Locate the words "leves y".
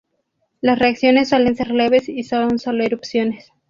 1.69-2.23